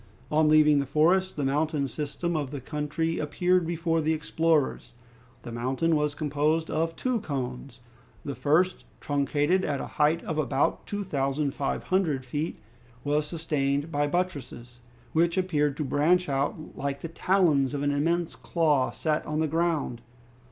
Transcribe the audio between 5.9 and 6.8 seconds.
was composed